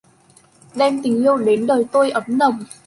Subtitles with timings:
[0.75, 2.63] Đem tình yêu đến đời tôi ấm nồng.